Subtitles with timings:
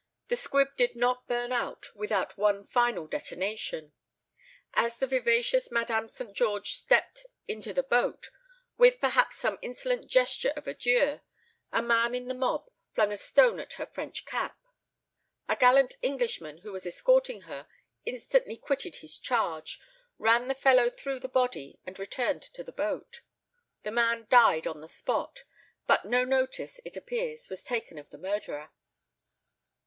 [0.29, 3.93] The squib did not burn out without one final detonation.
[4.73, 6.33] As the vivacious Madame St.
[6.33, 8.31] George stepped into the boat,
[8.79, 11.21] with perhaps some insolent gesture of adieu,
[11.71, 14.57] a man in the mob flung a stone at her French cap.
[15.47, 17.67] A gallant Englishman who was escorting her
[18.03, 19.79] instantly quitted his charge,
[20.17, 23.21] ran the fellow through the body, and returned to the boat.
[23.83, 25.43] The man died on the spot,
[25.85, 28.71] but no notice, it appears, was taken of the murderer.